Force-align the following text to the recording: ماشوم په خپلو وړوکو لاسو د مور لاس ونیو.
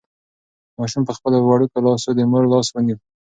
ماشوم 0.77 1.03
په 1.07 1.13
خپلو 1.17 1.37
وړوکو 1.41 1.77
لاسو 1.85 2.09
د 2.17 2.19
مور 2.31 2.43
لاس 2.53 2.67
ونیو. 2.71 2.97